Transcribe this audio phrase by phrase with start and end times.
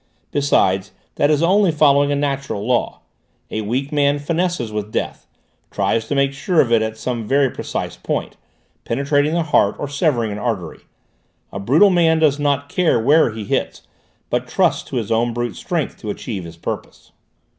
[0.31, 3.01] Besides, that is only following a natural law;
[3.51, 5.27] a weak man finesses with death,
[5.69, 8.35] tries to make sure of it at some precise point,
[8.83, 10.79] penetrating the heart or severing an artery;
[11.53, 13.83] a brutal man does not care where he hits,
[14.31, 17.11] but trusts to his own brute strength to achieve his purpose.